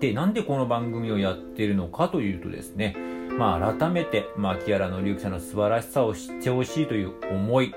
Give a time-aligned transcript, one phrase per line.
[0.00, 2.96] で、なんでこの番組をやってるのかというとですね、
[3.38, 7.74] まあ改めて牧原のりゆきさんの素晴らしさを知ってほしいという思い、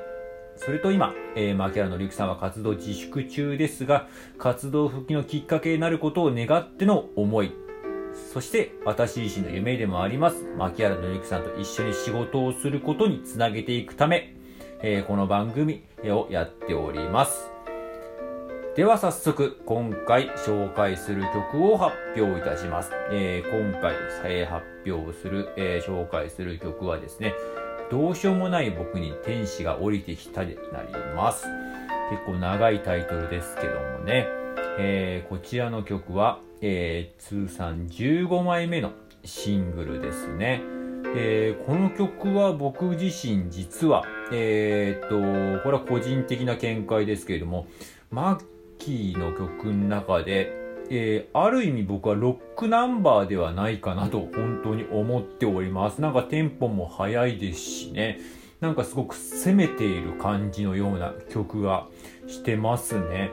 [0.58, 7.54] それと今、えー、牧原のりゆきさんは活動自粛中ですが、活動復帰のきっかけになることを願っての思い、
[8.34, 14.36] そして私自身の夢でもあります、牧原のりゆきさんと一緒に仕事をすることにつなげていくため、
[14.82, 17.59] えーこの番組をやっております。
[18.76, 22.92] では早速、今回紹介する曲を発表いたします。
[23.12, 23.94] えー今回、
[24.26, 27.34] えー発表する、えー紹介する曲はですね、
[27.92, 31.46] どうしようもない僕に天使が降りてきたになります。
[32.12, 34.28] 結構長いタイトルですけどもね、
[34.78, 38.92] えーこちらの曲は、えー通算15枚目の
[39.26, 40.62] シングルですね。
[41.18, 47.68] えーこの曲は僕自身実は、えーっと、これは個人的な見解ですけれども、
[48.12, 50.52] マッキーの曲の中で、
[50.90, 56.02] えーある意味僕はロックナンバーではないかなと本当に思っております。
[56.02, 58.20] なんかテンポも速いですしね。
[58.60, 61.88] なんかすごく攻めている感じのような曲が
[62.28, 63.32] してますね。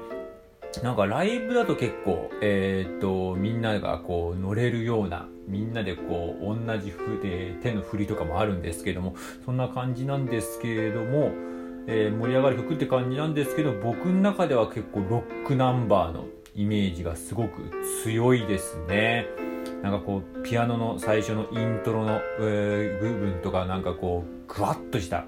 [0.83, 6.93] なんかライブだと結構、えーっと、みんながこう乗れるような、みんなでこう同じ
[7.63, 11.33] 手の振りとかもあるんですけども、そんな感じなんですけれども、
[11.87, 17.71] えー盛り上がる曲って感じなんですけど、僕の中では結構ロックナンバーのイメージがすごく
[18.03, 19.27] 強いですね。
[19.83, 25.27] なんかこう、ピアノの最初のイントロの、えー部分とかなんかこう、ぐわっとした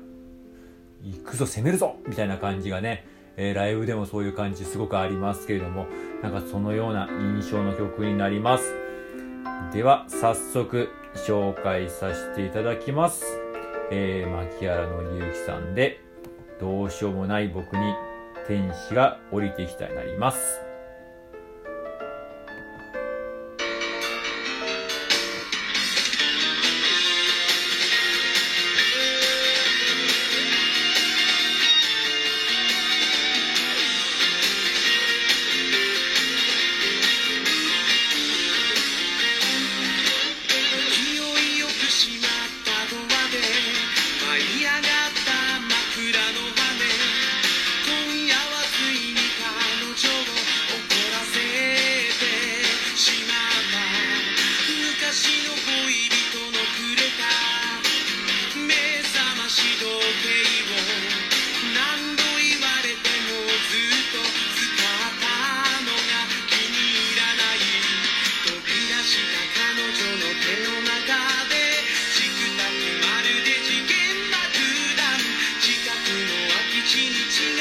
[1.03, 5.87] 行くぞ攻めるぞみたいな感じがね、えーライブでもそういう感じすごくありますけれども
[6.23, 8.75] なんかそのような印象の曲になります
[9.73, 13.25] では早速紹介させていただきます、
[13.93, 16.01] えー、牧原のりゆきさんで
[16.61, 17.95] どうしようもない僕に
[18.47, 20.68] 天使が降りてきたになります。
[77.07, 77.58] teeny.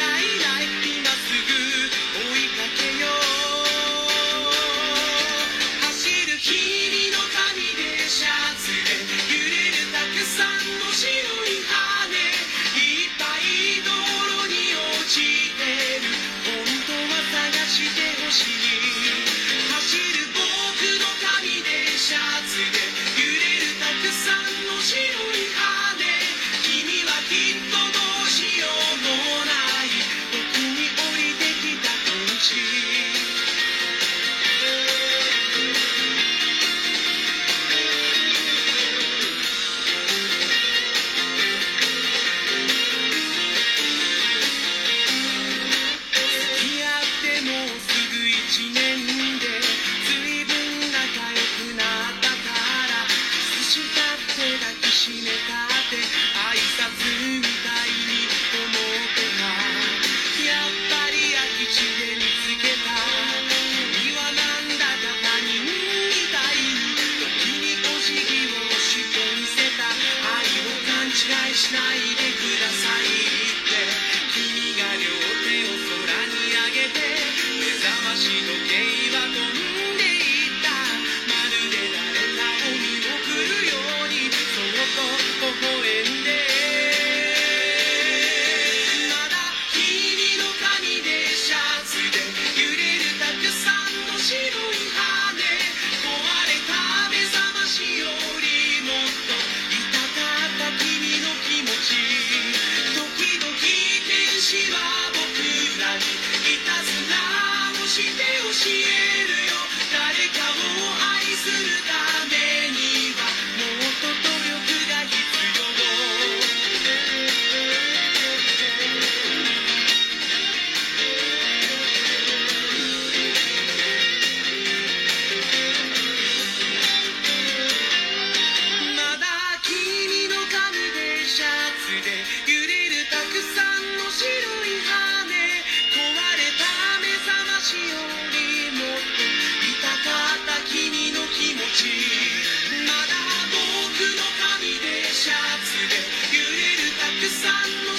[108.67, 109.53] 消えるよ。
[109.93, 111.96] 誰かを愛するため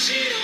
[0.08, 0.38] She